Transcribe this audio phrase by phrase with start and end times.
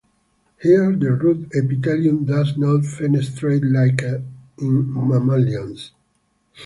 [0.63, 5.91] Here the root epithelium does not fenestrate like in mammalians.